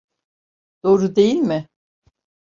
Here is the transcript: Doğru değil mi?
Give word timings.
Doğru 0.83 1.15
değil 1.15 1.35
mi? 1.37 1.67